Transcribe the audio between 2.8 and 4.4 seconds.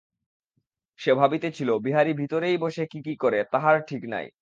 কি কী করে, তাহার ঠিক নাই।